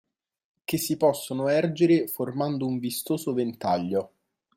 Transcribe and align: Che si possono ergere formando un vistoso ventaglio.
Che 0.63 0.77
si 0.79 0.97
possono 0.97 1.47
ergere 1.47 2.07
formando 2.07 2.65
un 2.65 2.79
vistoso 2.79 3.33
ventaglio. 3.33 4.13